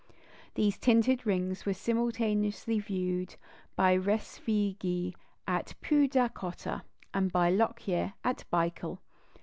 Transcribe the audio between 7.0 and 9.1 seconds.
and by Lockyer at Baikul.